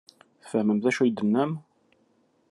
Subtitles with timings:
[0.43, 1.51] Tfehmem d acu ay d-tennam?